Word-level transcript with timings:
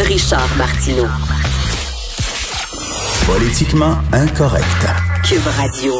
Richard 0.00 0.48
Martineau. 0.56 1.08
Politiquement 3.26 3.96
incorrect. 4.12 4.86
Cube 5.24 5.44
Radio. 5.58 5.92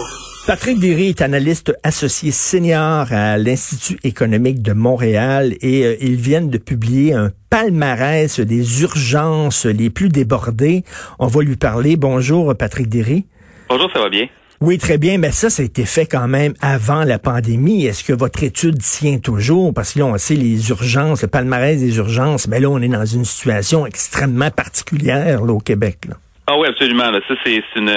Patrick 0.47 0.79
Derry 0.79 1.09
est 1.09 1.21
analyste 1.21 1.77
associé 1.83 2.31
senior 2.31 3.13
à 3.13 3.37
l'Institut 3.39 3.99
économique 4.05 4.63
de 4.63 4.73
Montréal 4.73 5.57
et 5.61 5.85
euh, 5.85 5.97
ils 6.01 6.15
viennent 6.15 6.49
de 6.49 6.59
publier 6.59 7.13
un 7.13 7.33
palmarès 7.51 8.39
des 8.39 8.83
urgences 8.83 9.67
les 9.67 9.91
plus 9.91 10.11
débordées. 10.11 10.85
On 11.19 11.27
va 11.27 11.43
lui 11.43 11.57
parler. 11.57 11.97
Bonjour 11.97 12.55
Patrick 12.57 12.89
Derry. 12.89 13.27
Bonjour, 13.69 13.91
ça 13.93 13.99
va 13.99 14.09
bien? 14.09 14.29
Oui, 14.61 14.77
très 14.79 14.99
bien, 14.99 15.19
mais 15.19 15.31
ça, 15.31 15.51
ça 15.51 15.63
a 15.63 15.67
été 15.67 15.87
fait 15.87 16.07
quand 16.07 16.27
même 16.27 16.53
avant 16.61 17.05
la 17.05 17.21
pandémie. 17.21 17.87
Est-ce 17.87 18.03
que 18.03 18.13
votre 18.13 18.43
étude 18.43 18.79
tient 18.79 19.19
toujours? 19.19 19.73
Parce 19.73 19.95
que 19.95 20.01
là, 20.01 20.07
on 20.07 20.19
sait 20.19 20.35
les 20.35 20.71
urgences, 20.71 21.23
le 21.23 21.29
palmarès 21.29 21.79
des 21.79 21.97
urgences, 21.99 22.49
mais 22.49 22.59
là, 22.59 22.69
on 22.69 22.83
est 22.83 22.89
dans 22.89 23.05
une 23.05 23.25
situation 23.25 23.87
extrêmement 23.87 24.51
particulière 24.51 25.43
au 25.43 25.61
Québec. 25.61 25.99
Là. 26.09 26.17
Ah 26.49 26.59
oui, 26.59 26.67
absolument. 26.67 27.05
Ça, 27.29 27.35
c'est 27.45 27.63
une 27.77 27.93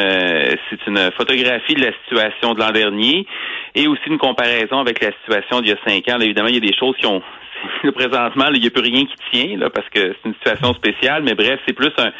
c'est 0.69 0.85
une 0.85 1.09
photographie 1.17 1.73
de 1.73 1.85
la 1.85 1.93
situation 2.03 2.53
de 2.53 2.59
l'an 2.59 2.71
dernier 2.71 3.25
et 3.73 3.87
aussi 3.87 4.03
une 4.07 4.19
comparaison 4.19 4.79
avec 4.79 5.01
la 5.01 5.11
situation 5.21 5.61
d'il 5.61 5.69
y 5.69 5.73
a 5.73 5.77
cinq 5.87 6.07
ans. 6.09 6.19
Évidemment, 6.19 6.49
il 6.49 6.55
y 6.55 6.57
a 6.57 6.71
des 6.71 6.77
choses 6.77 6.95
qui 6.97 7.07
ont 7.07 7.23
présentement, 7.95 8.49
il 8.53 8.61
n'y 8.61 8.67
a 8.67 8.69
plus 8.69 8.83
rien 8.83 9.05
qui 9.05 9.15
tient 9.31 9.57
là, 9.57 9.69
parce 9.71 9.87
que 9.89 10.13
c'est 10.13 10.29
une 10.29 10.35
situation 10.35 10.73
spéciale, 10.73 11.23
mais 11.23 11.33
bref, 11.33 11.59
c'est 11.65 11.73
plus 11.73 11.91
un 11.97 12.11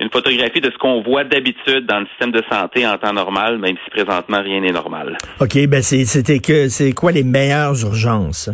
une 0.00 0.10
photographie 0.10 0.60
de 0.60 0.70
ce 0.70 0.78
qu'on 0.78 1.02
voit 1.02 1.24
d'habitude 1.24 1.86
dans 1.86 2.00
le 2.00 2.06
système 2.06 2.30
de 2.30 2.42
santé 2.50 2.86
en 2.86 2.98
temps 2.98 3.12
normal, 3.12 3.58
même 3.58 3.76
si 3.84 3.90
présentement 3.90 4.42
rien 4.42 4.60
n'est 4.60 4.72
normal. 4.72 5.16
OK, 5.40 5.66
ben 5.66 5.82
c'était 5.82 6.38
que 6.38 6.68
c'est 6.68 6.92
quoi 6.92 7.12
les 7.12 7.24
meilleures 7.24 7.80
urgences? 7.82 8.50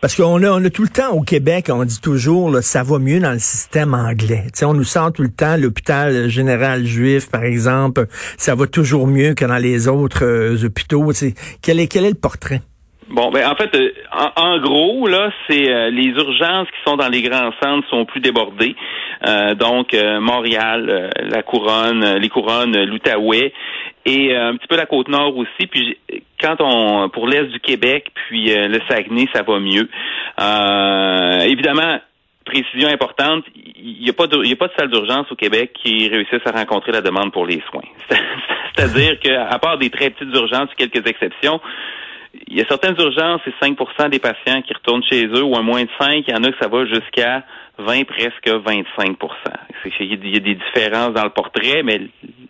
Parce 0.00 0.14
qu'on 0.14 0.42
a, 0.42 0.50
on 0.50 0.64
a 0.64 0.70
tout 0.70 0.82
le 0.82 0.88
temps 0.88 1.12
au 1.12 1.22
Québec, 1.22 1.66
on 1.70 1.84
dit 1.84 2.00
toujours 2.00 2.50
là, 2.50 2.62
ça 2.62 2.82
va 2.82 2.98
mieux 2.98 3.20
dans 3.20 3.32
le 3.32 3.38
système 3.38 3.94
anglais. 3.94 4.44
sais, 4.54 4.64
on 4.64 4.74
nous 4.74 4.84
sent 4.84 5.10
tout 5.14 5.22
le 5.22 5.30
temps 5.30 5.56
l'hôpital 5.56 6.28
général 6.28 6.84
juif, 6.84 7.30
par 7.30 7.44
exemple, 7.44 8.06
ça 8.38 8.54
va 8.54 8.66
toujours 8.66 9.06
mieux 9.06 9.34
que 9.34 9.44
dans 9.44 9.58
les 9.58 9.88
autres 9.88 10.24
euh, 10.24 10.64
hôpitaux. 10.64 11.12
Quel 11.62 11.80
est, 11.80 11.86
quel 11.88 12.04
est 12.04 12.10
le 12.10 12.14
portrait? 12.14 12.62
Bon, 13.08 13.30
ben 13.30 13.48
en 13.48 13.54
fait, 13.54 13.72
euh, 13.76 13.92
en, 14.36 14.58
gros, 14.58 15.06
là, 15.06 15.30
c'est 15.48 15.70
euh, 15.70 15.90
les 15.90 16.08
urgences 16.08 16.66
qui 16.68 16.90
sont 16.90 16.96
dans 16.96 17.08
les 17.08 17.22
grands 17.22 17.52
centres 17.62 17.88
sont 17.88 18.04
plus 18.04 18.20
débordées. 18.20 18.74
Euh, 19.26 19.54
donc 19.54 19.94
Montréal, 20.20 21.10
la 21.22 21.42
Couronne, 21.42 22.16
les 22.16 22.28
Couronnes, 22.28 22.84
l'Outaouais 22.84 23.52
et 24.04 24.36
un 24.36 24.56
petit 24.56 24.66
peu 24.68 24.76
la 24.76 24.86
côte 24.86 25.08
nord 25.08 25.36
aussi. 25.36 25.66
Puis 25.68 25.96
quand 26.40 26.56
on 26.60 27.08
pour 27.08 27.28
l'est 27.28 27.44
du 27.44 27.60
Québec, 27.60 28.10
puis 28.14 28.52
le 28.54 28.78
Saguenay, 28.88 29.26
ça 29.32 29.42
va 29.42 29.58
mieux. 29.58 29.88
évidemment, 31.48 32.00
précision 32.44 32.88
importante, 32.88 33.44
il 33.54 34.02
n'y 34.02 34.10
a 34.10 34.12
pas 34.12 34.26
de, 34.26 34.44
y 34.44 34.52
a 34.52 34.56
pas 34.56 34.68
de 34.68 34.74
salle 34.78 34.90
d'urgence 34.90 35.30
au 35.30 35.36
Québec 35.36 35.72
qui 35.82 36.08
réussisse 36.08 36.42
à 36.44 36.50
rencontrer 36.50 36.92
la 36.92 37.00
demande 37.00 37.32
pour 37.32 37.46
les 37.46 37.62
soins. 37.70 37.82
C'est-à-dire 38.74 39.18
qu'à 39.20 39.58
part 39.58 39.78
des 39.78 39.90
très 39.90 40.10
petites 40.10 40.34
urgences, 40.34 40.68
quelques 40.76 41.06
exceptions, 41.06 41.60
il 42.48 42.56
y 42.56 42.60
a 42.60 42.64
certaines 42.68 42.96
urgences, 42.98 43.40
c'est 43.44 43.66
5% 43.66 44.10
des 44.10 44.18
patients 44.18 44.62
qui 44.62 44.72
retournent 44.74 45.04
chez 45.04 45.26
eux, 45.26 45.42
ou 45.42 45.56
à 45.56 45.62
moins 45.62 45.82
de 45.82 45.88
5. 45.98 46.24
Il 46.26 46.30
y 46.30 46.34
en 46.34 46.44
a 46.44 46.50
que 46.50 46.58
ça 46.60 46.68
va 46.68 46.84
jusqu'à 46.86 47.44
20, 47.78 48.04
presque 48.04 48.46
25% 48.46 49.16
Il 50.00 50.32
y 50.32 50.36
a 50.36 50.40
des 50.40 50.54
différences 50.54 51.14
dans 51.14 51.24
le 51.24 51.30
portrait, 51.30 51.82
mais 51.82 52.00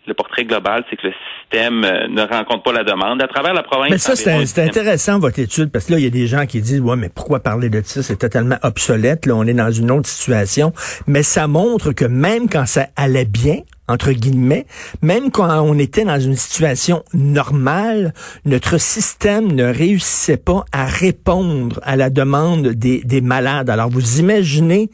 le 0.05 0.13
portrait 0.13 0.45
global, 0.45 0.85
c'est 0.89 0.95
que 0.95 1.07
le 1.07 1.13
système 1.41 1.83
euh, 1.83 2.07
ne 2.07 2.21
rencontre 2.21 2.63
pas 2.63 2.71
la 2.71 2.83
demande. 2.83 3.21
À 3.21 3.27
travers 3.27 3.53
la 3.53 3.63
province... 3.63 3.91
Mais 3.91 3.97
ça, 3.97 4.15
c'est 4.15 4.61
intéressant, 4.63 5.19
votre 5.19 5.39
étude, 5.39 5.71
parce 5.71 5.85
que 5.85 5.93
là, 5.93 5.99
il 5.99 6.03
y 6.03 6.07
a 6.07 6.11
des 6.11 6.27
gens 6.27 6.45
qui 6.45 6.61
disent, 6.61 6.79
ouais, 6.79 6.95
mais 6.95 7.09
pourquoi 7.13 7.41
parler 7.41 7.69
de 7.69 7.81
ça? 7.83 8.01
C'est 8.01 8.17
totalement 8.17 8.55
obsolète. 8.63 9.25
Là, 9.25 9.35
on 9.35 9.43
est 9.43 9.53
dans 9.53 9.71
une 9.71 9.91
autre 9.91 10.07
situation. 10.07 10.71
Mais 11.07 11.23
ça 11.23 11.47
montre 11.47 11.91
que 11.91 12.05
même 12.05 12.47
quand 12.49 12.65
ça 12.65 12.87
allait 12.95 13.25
bien, 13.25 13.57
entre 13.87 14.11
guillemets, 14.11 14.65
même 15.01 15.31
quand 15.31 15.61
on 15.61 15.77
était 15.79 16.05
dans 16.05 16.19
une 16.19 16.35
situation 16.35 17.03
normale, 17.13 18.13
notre 18.45 18.77
système 18.77 19.51
ne 19.51 19.65
réussissait 19.65 20.37
pas 20.37 20.65
à 20.71 20.85
répondre 20.85 21.79
à 21.83 21.95
la 21.95 22.09
demande 22.09 22.67
des, 22.67 23.01
des 23.03 23.21
malades. 23.21 23.69
Alors 23.69 23.89
vous 23.89 24.19
imaginez 24.19 24.89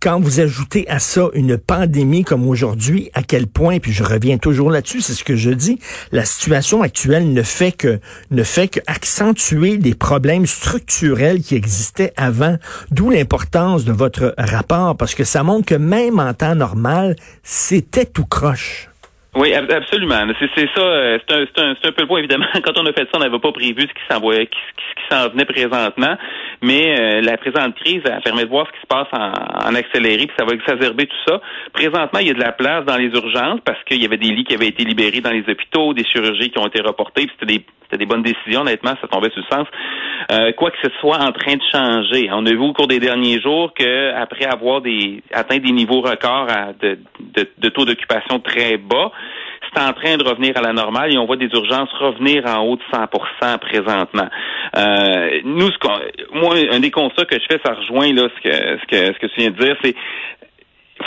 quand 0.00 0.18
vous 0.18 0.40
ajoutez 0.40 0.88
à 0.88 0.98
ça 0.98 1.28
une 1.34 1.58
pandémie 1.58 2.24
comme 2.24 2.48
aujourd'hui, 2.48 3.10
à 3.14 3.22
quel 3.22 3.46
point, 3.46 3.78
puis 3.78 3.92
je 3.92 4.02
reviens 4.02 4.38
toujours 4.38 4.70
là-dessus, 4.70 5.02
c'est 5.02 5.12
ce 5.12 5.24
que 5.24 5.36
je 5.36 5.50
dis, 5.50 5.78
la 6.10 6.24
situation 6.24 6.82
actuelle 6.82 7.32
ne 7.32 7.42
fait 7.42 7.72
que 7.72 8.00
ne 8.30 8.42
fait 8.42 8.68
que 8.68 8.80
accentuer 8.86 9.76
des 9.76 9.94
problèmes 9.94 10.46
structurels 10.46 11.40
qui 11.40 11.54
existaient 11.54 12.12
avant, 12.16 12.56
d'où 12.90 13.10
l'importance 13.10 13.84
de 13.84 13.92
votre 13.92 14.34
rapport, 14.38 14.96
parce 14.96 15.14
que 15.14 15.24
ça 15.24 15.42
montre 15.42 15.66
que 15.66 15.74
même 15.74 16.18
en 16.18 16.32
temps 16.32 16.54
normal, 16.54 17.16
c'était 17.42 18.06
tout 18.06 18.26
croche. 18.26 18.90
Oui, 19.36 19.54
absolument. 19.54 20.26
C'est 20.40 20.68
ça. 20.74 20.82
Euh, 20.82 21.18
c'est 21.28 21.34
un, 21.36 21.42
un, 21.62 21.70
un, 21.70 21.92
peu 21.92 22.02
le 22.02 22.06
point, 22.06 22.18
évidemment. 22.18 22.46
Quand 22.64 22.76
on 22.76 22.86
a 22.86 22.92
fait 22.92 23.02
ça, 23.02 23.10
on 23.14 23.20
n'avait 23.20 23.38
pas 23.38 23.52
prévu 23.52 23.82
ce 23.82 23.86
qui 23.86 24.02
s'en 25.10 25.28
venait 25.28 25.44
présentement. 25.44 26.16
Mais 26.62 26.98
euh, 26.98 27.20
la 27.22 27.38
présente 27.38 27.74
crise 27.76 28.02
a 28.04 28.20
permis 28.20 28.44
de 28.44 28.48
voir 28.48 28.66
ce 28.66 28.72
qui 28.72 28.80
se 28.82 28.86
passe 28.86 29.08
en, 29.12 29.68
en 29.70 29.74
accéléré, 29.74 30.26
puis 30.26 30.36
ça 30.38 30.44
va 30.44 30.52
exacerber 30.52 31.06
tout 31.06 31.16
ça. 31.26 31.40
Présentement, 31.72 32.20
il 32.20 32.28
y 32.28 32.30
a 32.30 32.34
de 32.34 32.40
la 32.40 32.52
place 32.52 32.84
dans 32.84 32.96
les 32.96 33.08
urgences 33.08 33.60
parce 33.64 33.82
qu'il 33.84 34.02
y 34.02 34.04
avait 34.04 34.18
des 34.18 34.30
lits 34.30 34.44
qui 34.44 34.54
avaient 34.54 34.68
été 34.68 34.84
libérés 34.84 35.20
dans 35.20 35.30
les 35.30 35.44
hôpitaux, 35.48 35.94
des 35.94 36.04
chirurgies 36.04 36.50
qui 36.50 36.58
ont 36.58 36.66
été 36.66 36.82
reportées, 36.82 37.26
puis 37.26 37.36
c'était 37.40 37.64
des, 37.90 37.98
des 37.98 38.06
bonnes 38.06 38.22
décisions, 38.22 38.60
honnêtement, 38.60 38.94
ça 39.00 39.08
tombait 39.08 39.30
sur 39.30 39.42
le 39.48 39.56
sens. 39.56 39.66
Euh, 40.30 40.52
quoi 40.52 40.70
que 40.70 40.76
ce 40.82 40.90
soit 41.00 41.18
en 41.18 41.32
train 41.32 41.54
de 41.54 41.62
changer. 41.72 42.28
On 42.30 42.44
a 42.44 42.50
vu 42.50 42.58
au 42.58 42.72
cours 42.72 42.86
des 42.86 43.00
derniers 43.00 43.40
jours 43.40 43.72
que 43.72 44.12
après 44.14 44.44
avoir 44.44 44.82
des 44.82 45.22
atteint 45.32 45.58
des 45.58 45.72
niveaux 45.72 46.02
records 46.02 46.48
de, 46.80 46.98
de, 47.36 47.48
de 47.56 47.68
taux 47.70 47.86
d'occupation 47.86 48.38
très 48.38 48.76
bas, 48.76 49.10
c'est 49.72 49.82
en 49.82 49.92
train 49.92 50.16
de 50.16 50.24
revenir 50.24 50.56
à 50.56 50.60
la 50.60 50.72
normale 50.72 51.12
et 51.12 51.18
on 51.18 51.26
voit 51.26 51.36
des 51.36 51.48
urgences 51.52 51.90
revenir 51.92 52.44
en 52.46 52.64
haut 52.64 52.76
de 52.76 52.82
100% 52.92 53.58
présentement. 53.58 54.28
Euh, 54.76 55.40
nous, 55.44 55.70
ce 55.70 55.78
moi, 56.32 56.54
un 56.72 56.80
des 56.80 56.90
constats 56.90 57.24
que 57.24 57.36
je 57.36 57.44
fais, 57.48 57.60
ça 57.64 57.74
rejoint 57.74 58.12
là 58.12 58.28
ce 58.36 58.48
que 58.48 58.52
ce 58.52 58.86
que 58.86 59.14
ce 59.14 59.18
que 59.18 59.26
tu 59.26 59.40
viens 59.40 59.50
de 59.50 59.58
dire, 59.58 59.76
c'est 59.82 59.94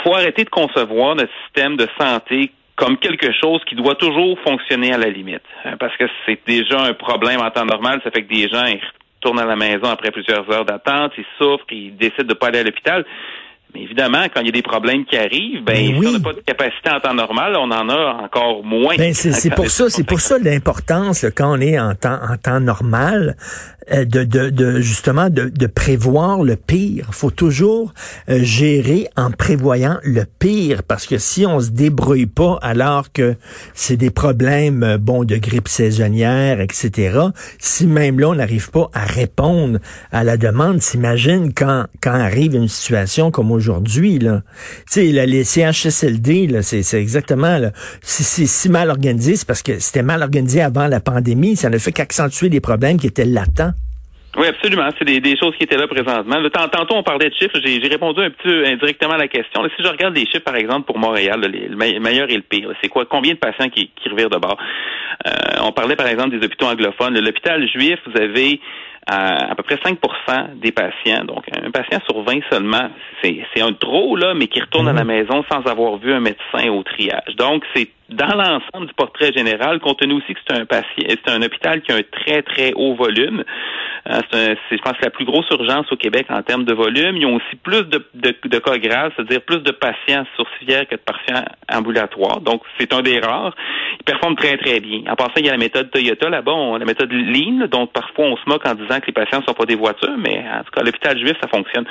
faut 0.02 0.14
arrêter 0.14 0.44
de 0.44 0.50
concevoir 0.50 1.14
notre 1.14 1.32
système 1.44 1.76
de 1.76 1.86
santé 1.98 2.50
comme 2.76 2.98
quelque 2.98 3.32
chose 3.40 3.62
qui 3.66 3.76
doit 3.76 3.94
toujours 3.94 4.38
fonctionner 4.40 4.92
à 4.92 4.98
la 4.98 5.08
limite. 5.08 5.42
Hein, 5.64 5.76
parce 5.78 5.96
que 5.96 6.04
c'est 6.26 6.40
déjà 6.46 6.80
un 6.80 6.94
problème 6.94 7.40
en 7.40 7.50
temps 7.50 7.64
normal, 7.64 8.00
ça 8.02 8.10
fait 8.10 8.22
que 8.22 8.34
des 8.34 8.48
gens 8.48 8.66
ils 8.66 8.80
retournent 9.16 9.40
à 9.40 9.46
la 9.46 9.56
maison 9.56 9.84
après 9.84 10.10
plusieurs 10.10 10.50
heures 10.50 10.64
d'attente, 10.64 11.12
ils 11.16 11.24
souffrent, 11.38 11.64
ils 11.70 11.96
décident 11.96 12.24
de 12.24 12.34
pas 12.34 12.48
aller 12.48 12.60
à 12.60 12.64
l'hôpital. 12.64 13.04
Mais 13.74 13.82
évidemment, 13.82 14.26
quand 14.32 14.40
il 14.40 14.46
y 14.46 14.48
a 14.50 14.52
des 14.52 14.62
problèmes 14.62 15.04
qui 15.04 15.16
arrivent, 15.16 15.64
ben, 15.64 15.74
ben 15.74 16.00
si 16.00 16.06
on 16.06 16.12
n'a 16.12 16.20
pas 16.20 16.32
de 16.32 16.40
capacité 16.40 16.90
en 16.90 17.00
temps 17.00 17.14
normal, 17.14 17.56
on 17.56 17.70
en 17.72 17.88
a 17.88 18.22
encore 18.22 18.62
moins. 18.62 18.94
Ben 18.96 19.12
c'est 19.12 19.52
pour 19.52 19.68
ça, 19.68 19.90
c'est 19.90 20.04
pour 20.04 20.20
ça 20.20 20.38
l'importance 20.38 21.26
quand 21.34 21.58
on 21.58 21.60
est 21.60 21.78
en 21.78 21.94
temps 21.96 22.20
en 22.22 22.36
temps 22.36 22.60
normal 22.60 23.36
euh, 23.92 24.04
de, 24.04 24.22
de, 24.22 24.48
de 24.50 24.80
justement 24.80 25.28
de, 25.28 25.48
de, 25.48 25.66
prévoir 25.66 26.42
le 26.42 26.56
pire. 26.56 27.08
faut 27.10 27.32
toujours 27.32 27.92
euh, 28.30 28.38
gérer 28.42 29.08
en 29.16 29.30
prévoyant 29.30 29.98
le 30.04 30.24
pire 30.24 30.82
parce 30.84 31.06
que 31.06 31.18
si 31.18 31.44
on 31.44 31.60
se 31.60 31.70
débrouille 31.70 32.26
pas 32.26 32.58
alors 32.62 33.12
que 33.12 33.34
c'est 33.74 33.96
des 33.96 34.10
problèmes 34.10 34.82
euh, 34.84 34.98
bon 34.98 35.24
de 35.24 35.36
grippe 35.36 35.68
saisonnière, 35.68 36.60
etc. 36.60 37.18
Si 37.58 37.86
même 37.86 38.20
là 38.20 38.28
on 38.28 38.36
n'arrive 38.36 38.70
pas 38.70 38.88
à 38.94 39.04
répondre 39.04 39.80
à 40.12 40.22
la 40.22 40.36
demande, 40.36 40.80
s'imagine 40.80 41.52
quand 41.52 41.86
quand 42.00 42.14
arrive 42.14 42.54
une 42.54 42.68
situation 42.68 43.30
comme 43.30 43.50
aujourd'hui 43.50 43.63
là. 43.66 44.42
Tu 44.90 45.00
sais 45.00 45.26
les 45.26 45.44
CHSLD 45.44 46.46
là, 46.48 46.62
c'est 46.62 47.00
exactement 47.00 47.58
là. 47.58 47.70
C'est 48.02 48.46
si 48.46 48.68
mal 48.68 48.90
organisé, 48.90 49.36
c'est 49.36 49.46
parce 49.46 49.62
que 49.62 49.78
c'était 49.78 50.02
mal 50.02 50.22
organisé 50.22 50.62
avant 50.62 50.86
la 50.86 51.00
pandémie. 51.00 51.56
Ça 51.56 51.70
ne 51.70 51.78
fait 51.78 51.92
qu'accentuer 51.92 52.48
des 52.48 52.60
problèmes 52.60 52.98
qui 52.98 53.06
étaient 53.06 53.24
latents. 53.24 53.72
Oui, 54.36 54.48
absolument. 54.48 54.88
C'est 54.98 55.04
des, 55.04 55.36
choses 55.36 55.54
qui 55.56 55.62
étaient 55.64 55.76
là 55.76 55.86
présentement. 55.86 56.36
Tantôt, 56.50 56.96
on 56.96 57.02
parlait 57.04 57.28
de 57.28 57.34
chiffres. 57.34 57.58
J'ai 57.64 57.78
répondu 57.88 58.20
un 58.20 58.30
petit 58.30 58.68
indirectement 58.68 59.12
à 59.12 59.18
la 59.18 59.28
question. 59.28 59.62
si 59.76 59.82
je 59.82 59.88
regarde 59.88 60.14
les 60.14 60.26
chiffres, 60.26 60.44
par 60.44 60.56
exemple, 60.56 60.86
pour 60.86 60.98
Montréal, 60.98 61.40
le 61.40 61.76
meilleur 62.00 62.28
et 62.28 62.36
le 62.36 62.42
pire, 62.42 62.70
c'est 62.82 62.88
quoi? 62.88 63.04
Combien 63.06 63.34
de 63.34 63.38
patients 63.38 63.68
qui, 63.68 63.90
qui 63.94 64.08
revirent 64.08 64.30
de 64.30 64.38
bord? 64.38 64.56
Euh, 65.26 65.30
on 65.62 65.70
parlait, 65.70 65.94
par 65.94 66.08
exemple, 66.08 66.36
des 66.36 66.44
hôpitaux 66.44 66.66
anglophones. 66.66 67.18
L'hôpital 67.18 67.66
juif, 67.68 67.98
vous 68.06 68.20
avez 68.20 68.60
à, 69.06 69.50
à 69.50 69.54
peu 69.54 69.62
près 69.62 69.78
5 69.82 69.98
des 70.56 70.72
patients. 70.72 71.24
Donc, 71.24 71.44
un 71.54 71.70
patient 71.70 72.00
sur 72.08 72.22
20 72.22 72.40
seulement, 72.50 72.90
c'est 73.22 73.60
un 73.60 73.72
trop, 73.72 74.16
là, 74.16 74.34
mais 74.34 74.46
qui 74.46 74.60
retourne 74.60 74.88
à 74.88 74.92
la 74.92 75.04
maison 75.04 75.44
sans 75.50 75.62
avoir 75.70 75.96
vu 75.96 76.12
un 76.12 76.20
médecin 76.20 76.68
au 76.70 76.82
triage. 76.82 77.36
Donc, 77.36 77.64
c'est 77.74 77.88
dans 78.10 78.34
l'ensemble 78.34 78.86
du 78.86 78.94
portrait 78.94 79.32
général, 79.32 79.80
compte 79.80 79.98
tenu 79.98 80.14
aussi 80.14 80.34
que 80.34 80.40
c'est 80.46 80.54
un 80.54 80.66
patient, 80.66 81.06
c'est 81.08 81.30
un 81.30 81.42
hôpital 81.42 81.80
qui 81.82 81.92
a 81.92 81.96
un 81.96 82.02
très, 82.02 82.42
très 82.42 82.72
haut 82.74 82.94
volume. 82.94 83.44
Euh, 84.06 84.20
c'est, 84.30 84.56
je 84.70 84.82
pense, 84.82 84.96
la 85.00 85.08
plus 85.08 85.24
grosse 85.24 85.48
urgence 85.50 85.90
au 85.90 85.96
Québec 85.96 86.26
en 86.28 86.42
termes 86.42 86.64
de 86.64 86.74
volume. 86.74 87.16
Ils 87.16 87.24
ont 87.24 87.36
aussi 87.36 87.56
plus 87.62 87.84
de, 87.84 88.04
de, 88.12 88.36
de 88.44 88.58
cas 88.58 88.76
graves, 88.76 89.12
c'est-à-dire 89.16 89.40
plus 89.40 89.60
de 89.60 89.70
patients 89.70 90.24
sur 90.36 90.46
civière 90.58 90.86
que 90.86 90.96
de 90.96 91.00
patients 91.00 91.44
ambulatoires. 91.72 92.42
Donc, 92.42 92.60
c'est 92.78 92.92
un 92.92 93.00
des 93.00 93.18
rares. 93.18 93.54
Ils 93.98 94.04
performent 94.04 94.36
très, 94.36 94.58
très 94.58 94.80
bien. 94.80 95.00
En 95.08 95.16
passant, 95.16 95.32
il 95.38 95.46
y 95.46 95.48
a 95.48 95.52
la 95.52 95.58
méthode 95.58 95.90
Toyota 95.90 96.28
là-bas, 96.28 96.52
on, 96.52 96.76
la 96.76 96.84
méthode 96.84 97.10
Lean, 97.10 97.66
dont 97.70 97.86
parfois 97.86 98.26
on 98.26 98.36
se 98.36 98.46
moque 98.46 98.66
en 98.66 98.74
disant 98.74 99.00
que 99.00 99.06
les 99.06 99.12
patients 99.12 99.40
ne 99.40 99.44
sont 99.44 99.54
pas 99.54 99.64
des 99.64 99.76
voitures, 99.76 100.18
mais 100.18 100.44
en 100.52 100.62
tout 100.64 100.70
cas, 100.72 100.82
l'hôpital 100.82 101.18
juif, 101.18 101.34
ça 101.40 101.48
fonctionne. 101.48 101.86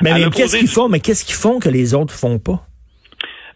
Mais, 0.00 0.14
mais 0.14 0.30
qu'est-ce 0.30 0.58
qu'ils 0.58 0.66
font? 0.66 0.88
Mais 0.88 0.98
qu'est-ce 0.98 1.24
qu'ils 1.24 1.36
font 1.36 1.60
que 1.60 1.68
les 1.68 1.94
autres 1.94 2.14
font 2.14 2.40
pas? 2.40 2.60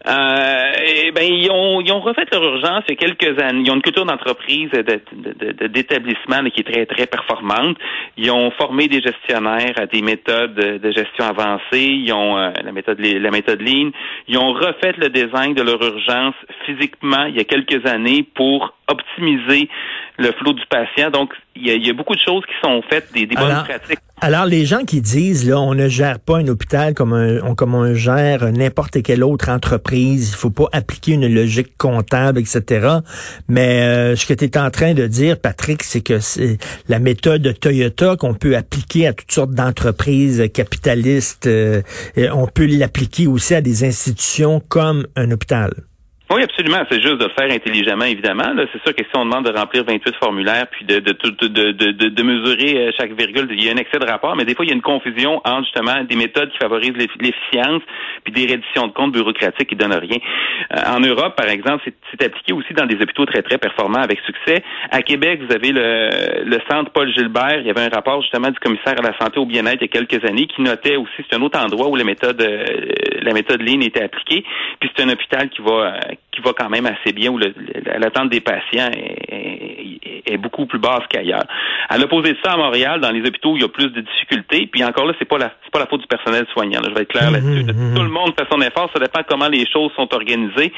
Euh, 0.07 0.71
eh 0.85 1.11
ben 1.11 1.23
ils 1.23 1.51
ont 1.51 1.81
ils 1.81 1.91
ont 1.91 1.99
refait 1.99 2.25
leur 2.31 2.41
urgence 2.41 2.83
il 2.87 2.91
y 2.91 2.93
a 2.93 2.95
quelques 2.95 3.41
années. 3.41 3.63
Ils 3.65 3.71
ont 3.71 3.75
une 3.75 3.81
culture 3.81 4.05
d'entreprise 4.05 4.69
d'établissement 4.71 6.49
qui 6.49 6.61
est 6.61 6.71
très 6.71 6.85
très 6.85 7.07
performante. 7.07 7.77
Ils 8.15 8.31
ont 8.31 8.51
formé 8.51 8.87
des 8.87 9.01
gestionnaires 9.01 9.75
à 9.77 9.85
des 9.85 10.01
méthodes 10.01 10.55
de 10.55 10.91
gestion 10.91 11.25
avancées. 11.25 11.89
Ils 12.05 12.13
ont 12.13 12.37
euh, 12.37 12.51
la 12.63 12.71
méthode 12.71 12.99
la 12.99 13.31
méthode 13.31 13.61
Lean. 13.61 13.91
Ils 14.29 14.37
ont 14.37 14.53
refait 14.53 14.93
le 14.97 15.09
design 15.09 15.53
de 15.53 15.63
leur 15.63 15.81
urgence 15.81 16.35
physiquement 16.65 17.25
il 17.25 17.35
y 17.35 17.41
a 17.41 17.43
quelques 17.43 17.85
années 17.85 18.23
pour 18.23 18.76
optimiser 18.87 19.69
le 20.17 20.31
flot 20.33 20.53
du 20.53 20.63
patient. 20.69 21.09
Donc 21.11 21.31
il 21.55 21.85
y 21.85 21.89
a, 21.89 21.93
beaucoup 21.93 22.15
de 22.15 22.19
choses 22.19 22.43
qui 22.45 22.53
sont 22.63 22.81
faites, 22.89 23.11
des, 23.13 23.25
bonnes 23.25 23.63
pratiques. 23.63 23.99
Alors, 24.19 24.45
les 24.45 24.65
gens 24.65 24.83
qui 24.83 24.99
disent, 24.99 25.47
là, 25.47 25.59
on 25.59 25.75
ne 25.75 25.87
gère 25.87 26.19
pas 26.19 26.37
un 26.37 26.47
hôpital 26.47 26.95
comme, 26.95 27.13
un, 27.13 27.53
comme 27.53 27.75
on 27.75 27.93
gère 27.93 28.51
n'importe 28.51 29.03
quelle 29.03 29.23
autre 29.23 29.49
entreprise, 29.49 30.31
il 30.31 30.35
faut 30.35 30.49
pas 30.49 30.67
appliquer 30.71 31.13
une 31.13 31.31
logique 31.31 31.77
comptable, 31.77 32.39
etc. 32.39 32.97
Mais 33.47 33.81
euh, 33.83 34.15
ce 34.15 34.25
que 34.25 34.33
tu 34.33 34.45
es 34.45 34.57
en 34.57 34.71
train 34.71 34.95
de 34.95 35.05
dire, 35.05 35.39
Patrick, 35.39 35.83
c'est 35.83 36.01
que 36.01 36.19
c'est 36.19 36.57
la 36.89 36.97
méthode 36.97 37.43
de 37.43 37.51
Toyota 37.51 38.15
qu'on 38.17 38.33
peut 38.33 38.55
appliquer 38.55 39.05
à 39.07 39.13
toutes 39.13 39.31
sortes 39.31 39.51
d'entreprises 39.51 40.49
capitalistes, 40.51 41.45
euh, 41.45 41.83
on 42.33 42.47
peut 42.47 42.65
l'appliquer 42.65 43.27
aussi 43.27 43.53
à 43.53 43.61
des 43.61 43.83
institutions 43.83 44.61
comme 44.67 45.05
un 45.15 45.29
hôpital. 45.29 45.71
Oui, 46.29 46.43
absolument. 46.43 46.83
C'est 46.91 47.01
juste 47.01 47.17
de 47.17 47.23
le 47.23 47.31
faire 47.39 47.49
intelligemment, 47.49 48.03
évidemment. 48.03 48.51
C'est 48.73 48.83
sûr 48.83 48.93
que 48.93 49.01
si 49.01 49.15
on 49.15 49.23
demande 49.23 49.45
de 49.45 49.57
remplir 49.57 49.85
28 49.85 50.15
formulaires 50.17 50.67
puis 50.69 50.83
de, 50.85 50.99
de, 50.99 51.13
de, 51.13 51.71
de, 51.71 52.09
de, 52.09 52.23
mesurer 52.23 52.87
euh, 52.87 52.91
chaque 52.99 53.13
virgule, 53.13 53.47
il 53.51 53.63
y 53.63 53.69
a 53.69 53.71
un 53.71 53.77
excès 53.77 53.97
de 53.97 54.05
rapport, 54.05 54.35
mais 54.35 54.43
des 54.43 54.53
fois, 54.53 54.65
il 54.65 54.67
y 54.67 54.71
a 54.71 54.75
une 54.75 54.81
confusion 54.81 55.41
entre 55.45 55.63
justement 55.63 56.03
des 56.03 56.17
méthodes 56.17 56.51
qui 56.51 56.57
favorisent 56.57 56.97
l'efficience 56.97 57.81
puis 58.25 58.33
des 58.33 58.51
redditions 58.51 58.87
de 58.87 58.91
comptes 58.91 59.13
bureaucratiques 59.13 59.69
qui 59.69 59.75
donnent 59.77 59.93
rien. 59.93 60.17
Euh, 60.75 60.95
en 60.97 60.99
Europe, 60.99 61.37
par 61.37 61.47
exemple, 61.47 61.89
c'est 62.11 62.25
appliqué 62.25 62.51
aussi 62.51 62.73
dans 62.73 62.85
des 62.85 62.95
hôpitaux 62.95 63.25
très, 63.25 63.41
très 63.41 63.57
performants 63.57 64.01
avec 64.01 64.19
succès. 64.25 64.63
À 64.91 65.01
Québec, 65.03 65.39
vous 65.47 65.55
avez 65.55 65.71
le, 65.71 66.43
le 66.43 66.59
centre 66.69 66.91
Paul 66.91 67.09
Gilbert. 67.13 67.61
Il 67.61 67.67
y 67.67 67.69
avait 67.69 67.85
un 67.85 67.89
rapport 67.89 68.21
justement 68.21 68.51
du 68.51 68.59
commissaire 68.59 68.95
à 68.99 69.01
la 69.01 69.17
santé 69.17 69.39
au 69.39 69.45
bien-être 69.45 69.81
il 69.81 69.83
y 69.83 69.85
a 69.85 69.87
quelques 69.87 70.25
années 70.25 70.47
qui 70.47 70.61
notait 70.61 70.97
aussi, 70.97 71.23
c'est 71.29 71.37
un 71.37 71.41
autre 71.41 71.57
endroit 71.57 71.87
où 71.87 71.95
la 71.95 72.03
méthode, 72.03 72.41
euh, 72.41 72.65
la 73.27 73.33
méthode 73.33 73.61
Lean 73.61 73.81
était 73.81 74.03
appliquée. 74.03 74.43
Puis 74.79 74.89
c'est 74.95 75.03
un 75.03 75.09
hôpital 75.09 75.49
qui 75.49 75.61
va 75.61 75.99
qui 76.37 76.41
va 76.41 76.53
quand 76.53 76.69
même 76.69 76.85
assez 76.85 77.13
bien, 77.13 77.31
où 77.31 77.39
l'attente 77.39 78.29
des 78.29 78.41
patients 78.41 78.89
est, 78.93 80.37
beaucoup 80.37 80.67
plus 80.67 80.77
basse 80.77 81.01
qu'ailleurs. 81.09 81.45
À 81.89 81.97
l'opposé 81.97 82.33
de 82.33 82.37
ça, 82.43 82.51
à 82.51 82.57
Montréal, 82.57 83.01
dans 83.01 83.09
les 83.09 83.21
hôpitaux, 83.21 83.55
il 83.55 83.61
y 83.63 83.65
a 83.65 83.69
plus 83.69 83.89
de 83.89 84.01
difficultés. 84.01 84.67
Puis 84.71 84.83
encore 84.83 85.05
là, 85.05 85.13
c'est 85.17 85.27
pas 85.27 85.39
la 85.39 85.51
c'est 85.63 85.71
pas 85.71 85.79
la 85.79 85.87
faute 85.87 86.01
du 86.01 86.07
personnel 86.07 86.45
soignant. 86.53 86.79
je 86.83 86.93
vais 86.93 87.01
être 87.01 87.11
clair 87.11 87.31
là-dessus. 87.31 87.63
Mmh, 87.63 87.71
mmh, 87.71 87.91
mmh. 87.91 87.95
Tout 87.95 88.03
le 88.03 88.09
monde 88.09 88.33
fait 88.37 88.45
son 88.51 88.61
effort. 88.61 88.89
Ça 88.93 88.99
dépend 88.99 89.21
comment 89.27 89.47
les 89.47 89.65
choses 89.65 89.91
sont 89.95 90.13
organisées. 90.13 90.71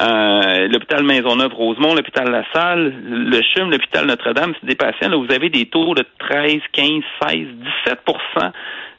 Euh, 0.00 0.68
l'hôpital 0.68 1.04
Maisonneuve-Rosemont, 1.04 1.94
l'hôpital 1.94 2.30
La 2.30 2.44
Salle, 2.52 2.92
le 3.04 3.40
CHUM, 3.42 3.70
l'hôpital 3.70 4.06
Notre-Dame, 4.06 4.54
c'est 4.60 4.66
des 4.66 4.74
patients. 4.74 5.08
Là, 5.08 5.16
vous 5.16 5.32
avez 5.32 5.50
des 5.50 5.66
taux 5.66 5.94
de 5.94 6.04
13, 6.18 6.56
15, 6.72 6.88
16, 7.22 7.38
17 7.86 8.00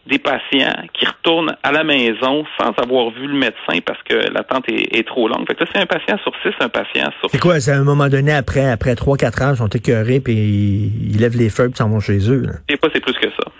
des 0.08 0.20
patients 0.20 0.74
qui 0.94 1.06
retournent 1.06 1.56
à 1.64 1.72
la 1.72 1.84
maison 1.84 2.46
sans 2.60 2.72
avoir 2.82 3.12
vu 3.12 3.28
le 3.28 3.34
médecin 3.34 3.80
parce 3.86 4.02
que 4.04 4.16
l'attente 4.34 4.66
est, 4.70 5.08
trop 5.08 5.28
longue. 5.28 5.46
Fait 5.48 5.56
que 5.56 5.64
c'est 5.72 5.82
un 5.82 5.86
patient 5.86 6.18
sur 6.24 6.34
six, 6.42 6.54
un 6.60 6.70
patient 6.70 7.10
sur 7.20 7.30
C'est 7.30 7.40
quoi, 7.40 7.60
c'est 7.60 7.72
à 7.72 7.78
un 7.78 7.84
moment 7.84 8.08
donné, 8.08 8.34
après, 8.34 8.70
après 8.70 8.96
trois, 8.96 9.18
quatre 9.18 9.42
ans, 9.42 9.52
ils 9.54 9.58
sont 9.58 9.68
écœurés 9.68 10.20
puis 10.20 10.34
ils, 10.34 11.20
lèvent 11.20 11.38
les 11.38 11.50
feux 11.50 11.70
puis 11.70 11.78
s'en 11.78 11.90
vont 11.90 12.00
chez 12.00 12.32
eux. 12.32 12.44
Et 12.70 12.78
pas, 12.78 12.88
c'est 12.94 13.02
plus 13.02 13.14
que 13.14 13.30
ça. 13.30 13.52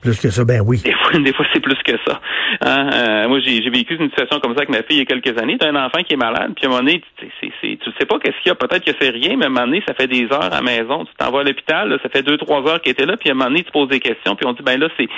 Plus 0.00 0.20
que 0.20 0.30
ça, 0.30 0.44
ben 0.44 0.62
oui. 0.64 0.80
Des 0.84 0.92
fois, 0.92 1.18
des 1.18 1.32
fois 1.32 1.46
c'est 1.52 1.60
plus 1.60 1.78
que 1.84 1.96
ça. 2.06 2.20
Hein? 2.60 2.90
Euh, 2.92 3.28
moi, 3.28 3.40
j'ai 3.40 3.68
vécu 3.70 3.96
une 3.96 4.08
situation 4.10 4.38
comme 4.40 4.52
ça 4.52 4.62
avec 4.62 4.70
ma 4.70 4.82
fille 4.82 4.96
il 4.96 4.98
y 4.98 5.02
a 5.02 5.04
quelques 5.04 5.36
années. 5.40 5.56
T'as 5.58 5.68
un 5.68 5.86
enfant 5.86 6.02
qui 6.02 6.14
est 6.14 6.16
malade, 6.16 6.52
puis 6.54 6.66
à 6.66 6.68
un 6.68 6.70
moment 6.70 6.84
donné, 6.84 7.02
tu 7.16 7.77
sais 7.98 8.06
pas 8.06 8.18
qu'est-ce 8.18 8.36
qu'il 8.42 8.48
y 8.48 8.50
a. 8.50 8.54
Peut-être 8.54 8.84
que 8.84 8.92
c'est 9.00 9.10
rien, 9.10 9.36
mais 9.36 9.44
à 9.44 9.48
un 9.48 9.50
moment 9.50 9.66
donné, 9.66 9.82
ça 9.86 9.94
fait 9.94 10.06
des 10.06 10.24
heures 10.32 10.44
à 10.44 10.48
la 10.48 10.62
maison. 10.62 11.04
Tu 11.04 11.12
t'envoies 11.18 11.40
à 11.40 11.44
l'hôpital, 11.44 11.98
ça 12.02 12.08
fait 12.08 12.22
deux, 12.22 12.36
trois 12.36 12.66
heures 12.68 12.80
qu'il 12.80 12.92
était 12.92 13.06
là, 13.06 13.16
puis 13.16 13.30
à 13.30 13.32
un 13.32 13.34
moment 13.34 13.50
donné, 13.50 13.64
tu 13.64 13.70
poses 13.70 13.88
des 13.88 14.00
questions, 14.00 14.36
puis 14.36 14.46
on 14.46 14.52
dit, 14.52 14.62
ben 14.62 14.78
là, 14.78 14.88
c'est 14.96 15.08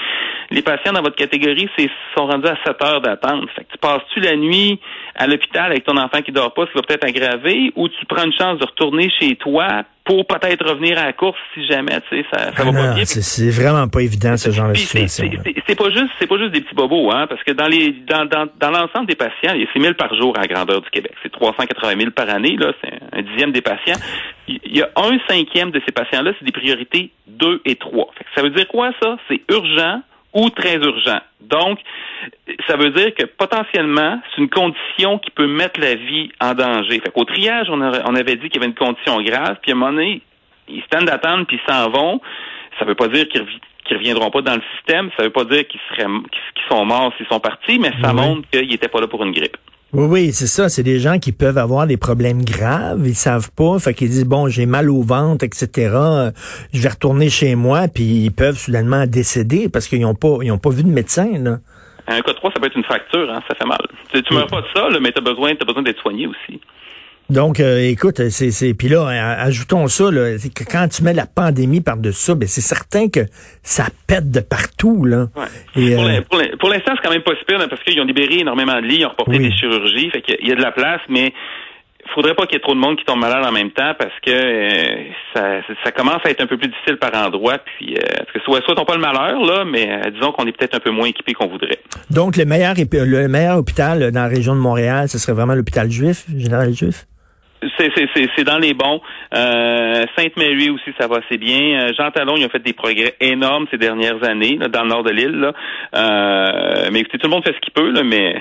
les 0.50 0.62
patients 0.62 0.93
dans 0.93 1.03
votre 1.03 1.17
catégorie, 1.17 1.69
c'est 1.79 1.88
sont 2.17 2.27
rendus 2.27 2.49
à 2.49 2.56
sept 2.65 2.82
heures 2.85 3.00
d'attente. 3.00 3.49
Fait 3.55 3.65
que 3.65 3.73
tu 3.73 3.79
passes-tu 3.79 4.21
la 4.21 4.37
nuit 4.37 4.81
à 5.15 5.27
l'hôpital 5.27 5.67
avec 5.67 5.85
ton 5.85 5.97
enfant 5.97 6.23
qui 6.23 6.32
dort 6.32 6.55
pas, 6.55 6.67
ce 6.67 6.73
qui 6.73 6.79
va 6.79 6.82
peut-être 6.82 7.05
aggraver, 7.05 7.73
ou 7.77 7.88
tu 7.88 8.06
prends 8.06 8.25
une 8.25 8.32
chance 8.32 8.59
de 8.59 8.65
retourner 8.65 9.11
chez 9.21 9.37
toi 9.37 9.85
pour 10.05 10.26
peut-être 10.26 10.67
revenir 10.67 10.99
à 10.99 11.06
la 11.06 11.12
course 11.12 11.38
si 11.55 11.67
jamais, 11.67 12.00
tu 12.08 12.17
sais, 12.17 12.26
ça, 12.32 12.52
ça 12.52 12.64
va 12.64 12.73
pas 12.73 12.94
bien. 12.94 13.05
C'est 13.05 13.50
vraiment 13.50 13.87
pas 13.88 14.00
évident 14.00 14.37
ce 14.37 14.50
genre 14.50 14.69
de 14.69 14.75
situation. 14.75 15.31
C'est 15.67 15.79
pas 15.79 15.91
juste, 15.91 16.11
c'est 16.19 16.26
pas 16.26 16.38
juste 16.38 16.52
des 16.52 16.62
petits 16.62 16.75
bobos, 16.75 17.11
hein, 17.12 17.26
parce 17.29 17.43
que 17.44 17.52
dans 17.52 17.69
les, 17.69 17.93
dans, 18.08 18.25
dans, 18.25 18.47
dans 18.58 18.70
l'ensemble 18.70 19.06
des 19.06 19.14
patients, 19.14 19.55
il 19.55 19.61
y 19.61 19.64
a 19.64 19.73
6 19.73 19.81
000 19.81 19.94
par 19.94 20.14
jour 20.14 20.37
à 20.37 20.43
la 20.43 20.47
grandeur 20.47 20.81
du 20.81 20.91
Québec. 20.91 21.12
C'est 21.23 21.31
380 21.31 21.97
000 21.99 22.11
par 22.11 22.29
année, 22.31 22.56
là, 22.56 22.73
c'est 22.82 22.93
un 23.12 23.23
dixième 23.23 23.52
des 23.52 23.62
patients. 23.62 24.00
Il 24.49 24.76
y 24.76 24.82
a 24.82 24.88
un 24.97 25.19
cinquième 25.29 25.70
de 25.70 25.81
ces 25.87 25.93
patients-là, 25.93 26.32
c'est 26.38 26.44
des 26.44 26.52
priorités 26.52 27.11
2 27.29 27.62
et 27.64 27.76
3. 27.76 28.12
ça 28.35 28.43
veut 28.43 28.50
dire 28.50 28.67
quoi, 28.69 28.91
ça? 29.00 29.17
C'est 29.29 29.41
urgent, 29.50 30.02
ou 30.32 30.50
très 30.50 30.77
urgent. 30.77 31.21
Donc, 31.41 31.81
ça 32.69 32.77
veut 32.77 32.91
dire 32.91 33.15
que 33.15 33.25
potentiellement, 33.25 34.21
c'est 34.31 34.43
une 34.43 34.50
condition 34.50 35.19
qui 35.19 35.31
peut 35.31 35.47
mettre 35.47 35.81
la 35.81 35.94
vie 35.94 36.31
en 36.41 36.55
danger. 36.55 37.00
Fait 37.00 37.11
qu'au 37.11 37.25
triage, 37.25 37.69
on, 37.71 37.81
avait 37.81 38.37
dit 38.37 38.49
qu'il 38.49 38.61
y 38.61 38.65
avait 38.65 38.67
une 38.67 38.75
condition 38.75 39.21
grave, 39.23 39.56
puis 39.62 39.73
à 39.73 39.75
un 39.75 39.79
moment 39.79 39.93
donné, 39.93 40.23
ils 40.69 40.82
se 40.82 40.88
tendent 40.88 41.06
d'attendre, 41.06 41.47
puis 41.47 41.61
ils 41.61 41.73
s'en 41.73 41.91
vont. 41.91 42.21
Ça 42.79 42.85
veut 42.85 42.94
pas 42.94 43.09
dire 43.09 43.29
qu'ils 43.29 43.43
ne 43.43 43.97
reviendront 43.97 44.31
pas 44.31 44.43
dans 44.43 44.55
le 44.55 44.62
système. 44.77 45.11
Ça 45.17 45.25
veut 45.25 45.31
pas 45.31 45.44
dire 45.44 45.67
qu'ils 45.67 45.81
seraient 45.91 46.09
qu'ils 46.55 46.69
sont 46.71 46.85
morts 46.85 47.12
s'ils 47.17 47.26
sont 47.26 47.41
partis, 47.41 47.79
mais 47.79 47.93
ça 48.00 48.12
montre 48.12 48.49
qu'ils 48.50 48.69
n'étaient 48.69 48.88
pas 48.88 49.00
là 49.00 49.09
pour 49.09 49.25
une 49.25 49.33
grippe. 49.33 49.56
Oui, 49.92 50.06
oui, 50.09 50.32
c'est 50.32 50.47
ça. 50.47 50.68
C'est 50.68 50.82
des 50.85 51.00
gens 51.00 51.18
qui 51.18 51.32
peuvent 51.32 51.59
avoir 51.59 51.87
des 51.87 51.97
problèmes 51.97 52.44
graves, 52.44 53.06
ils 53.06 53.14
savent 53.14 53.50
pas, 53.50 53.78
fait 53.78 53.92
qu'ils 53.92 54.09
disent 54.09 54.26
bon, 54.26 54.49
j'ai 54.49 54.66
mal 54.66 54.88
au 54.88 55.02
ventre, 55.02 55.44
etc. 55.44 55.68
Je 56.73 56.80
vais 56.80 56.88
retourner 56.88 57.28
chez 57.28 57.56
moi, 57.56 57.88
puis 57.92 58.25
ils 58.25 58.30
peuvent 58.30 58.56
soudainement 58.56 59.06
décéder 59.06 59.68
parce 59.68 59.88
qu'ils 59.88 60.02
n'ont 60.02 60.14
pas, 60.14 60.38
ils 60.42 60.52
ont 60.52 60.59
pas 60.59 60.70
vu 60.70 60.85
de 60.85 60.88
médecin. 60.88 61.30
Là. 61.38 61.59
Un 62.06 62.20
cas 62.23 62.35
3, 62.35 62.52
ça 62.52 62.61
peut 62.61 62.66
être 62.66 62.76
une 62.76 62.85
fracture, 62.85 63.30
hein, 63.30 63.40
ça 63.49 63.54
fait 63.54 63.66
mal. 63.66 63.80
Tu, 64.12 64.23
tu 64.23 64.35
meurs 64.35 64.47
pas 64.47 64.61
de 64.61 64.66
ça, 64.75 64.88
mais 65.00 65.12
tu 65.12 65.18
as 65.18 65.23
besoin, 65.23 65.52
as 65.52 65.64
besoin 65.64 65.82
d'être 65.82 66.00
soigné 66.00 66.26
aussi. 66.26 66.61
Donc, 67.30 67.60
euh, 67.60 67.78
écoute, 67.88 68.28
c'est, 68.28 68.50
c'est, 68.50 68.75
puis 68.75 68.88
là, 68.88 69.06
ajoutons 69.38 69.87
ça, 69.87 70.10
là, 70.10 70.37
que 70.54 70.64
quand 70.64 70.88
tu 70.88 71.04
mets 71.04 71.12
la 71.12 71.26
pandémie 71.26 71.80
par-dessus 71.80 72.20
ça, 72.20 72.34
ben, 72.34 72.49
c'est 72.49 72.60
certain 72.60 73.08
que 73.08 73.20
ça 73.62 73.84
pète 74.08 74.30
de 74.30 74.40
partout, 74.40 75.04
là. 75.04 75.26
Et, 75.76 75.94
euh, 75.94 76.20
pour, 76.58 76.68
l'instant, 76.68 76.92
c'est 76.96 77.02
quand 77.02 77.12
même 77.12 77.22
pas 77.22 77.37
super, 77.37 77.56
parce 77.68 77.82
qu'ils 77.82 78.00
ont 78.00 78.04
libéré 78.04 78.40
énormément 78.40 78.75
de 78.75 78.87
lits, 78.87 78.99
ils 79.00 79.06
ont 79.06 79.10
reporté 79.10 79.38
des 79.38 79.52
chirurgies, 79.52 80.10
fait 80.10 80.22
qu'il 80.22 80.49
y 80.49 80.52
a 80.52 80.56
de 80.56 80.62
la 80.62 80.72
place, 80.72 81.00
mais 81.08 81.32
faudrait 82.14 82.34
pas 82.34 82.46
qu'il 82.46 82.54
y 82.54 82.56
ait 82.56 82.62
trop 82.62 82.75
de 82.75 82.80
monde 82.80 82.96
qui 82.96 83.04
tombe 83.04 83.20
malade 83.20 83.44
en 83.46 83.52
même 83.52 83.70
temps 83.70 83.94
parce 83.96 84.14
que 84.26 84.32
euh, 84.32 85.04
ça, 85.32 85.60
ça, 85.84 85.92
commence 85.92 86.18
à 86.25 86.30
être 86.30 86.40
un 86.40 86.49
peu 86.49 86.58
plus 86.58 86.66
difficile 86.66 86.96
par 86.96 87.14
endroit. 87.14 87.58
Puis, 87.58 87.94
parce 87.94 88.32
que 88.32 88.40
soit, 88.40 88.60
soit 88.62 88.75
pas 88.75 88.94
le 88.96 89.00
malheur 89.00 89.40
là, 89.40 89.64
mais 89.64 90.10
disons 90.12 90.32
qu'on 90.32 90.44
est 90.46 90.52
peut-être 90.52 90.75
un 90.75 90.80
peu 90.80 90.90
moins 90.90 91.06
équipé 91.06 91.34
qu'on 91.34 91.46
voudrait. 91.46 91.78
Donc 92.10 92.37
le 92.37 92.46
meilleur 92.46 92.75
le 92.75 93.28
meilleur 93.28 93.58
hôpital 93.58 94.10
dans 94.10 94.22
la 94.22 94.28
région 94.28 94.56
de 94.56 94.60
Montréal, 94.60 95.08
ce 95.08 95.18
serait 95.18 95.34
vraiment 95.34 95.54
l'hôpital 95.54 95.88
juif, 95.88 96.25
général 96.37 96.72
juif? 96.72 97.06
C'est 97.79 98.45
dans 98.45 98.59
les 98.59 98.75
bons. 98.75 99.00
Euh, 99.35 100.05
Sainte-Marie 100.17 100.71
aussi, 100.71 100.90
ça 100.99 101.07
va 101.07 101.19
assez 101.25 101.38
bien. 101.38 101.81
Euh, 101.81 101.93
Jean 101.97 102.11
Talon, 102.11 102.37
il 102.37 102.45
a 102.45 102.49
fait 102.49 102.62
des 102.62 102.73
progrès 102.73 103.14
énormes 103.21 103.67
ces 103.71 103.79
dernières 103.79 104.23
années 104.25 104.59
dans 104.73 104.83
le 104.83 104.88
nord 104.88 105.02
de 105.02 105.11
l'île. 105.11 105.52
Euh, 105.95 106.88
mais 106.90 107.00
écoutez, 107.00 107.19
tout 107.19 107.26
le 107.26 107.35
monde 107.35 107.45
fait 107.45 107.55
ce 107.55 107.61
qu'il 107.61 107.73
peut, 107.73 107.90
là, 107.90 108.02
mais 108.02 108.37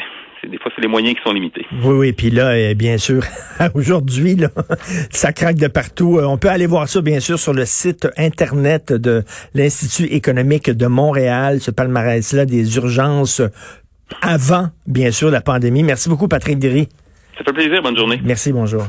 des 0.47 0.57
fois, 0.57 0.71
c'est 0.73 0.81
les 0.81 0.87
moyens 0.87 1.15
qui 1.15 1.21
sont 1.23 1.33
limités. 1.33 1.65
Oui, 1.83 1.95
oui. 1.95 2.13
Puis 2.13 2.29
là, 2.29 2.51
euh, 2.51 2.73
bien 2.73 2.97
sûr, 2.97 3.23
aujourd'hui, 3.75 4.35
là, 4.35 4.47
ça 5.09 5.33
craque 5.33 5.57
de 5.57 5.67
partout. 5.67 6.19
On 6.23 6.37
peut 6.37 6.49
aller 6.49 6.67
voir 6.67 6.87
ça, 6.87 7.01
bien 7.01 7.19
sûr, 7.19 7.37
sur 7.37 7.53
le 7.53 7.65
site 7.65 8.07
Internet 8.17 8.93
de 8.93 9.23
l'Institut 9.53 10.13
économique 10.13 10.69
de 10.69 10.87
Montréal, 10.87 11.59
ce 11.59 11.71
palmarès-là 11.71 12.45
des 12.45 12.77
urgences 12.77 13.41
avant, 14.21 14.67
bien 14.87 15.11
sûr, 15.11 15.29
la 15.29 15.41
pandémie. 15.41 15.83
Merci 15.83 16.09
beaucoup, 16.09 16.27
Patrick 16.27 16.57
Derry. 16.57 16.87
Ça 17.37 17.43
fait 17.43 17.53
plaisir. 17.53 17.81
Bonne 17.81 17.97
journée. 17.97 18.19
Merci. 18.23 18.51
Bonjour. 18.51 18.83